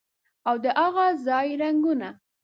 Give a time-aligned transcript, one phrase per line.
[0.49, 2.09] او د هاغه ځای رنګونه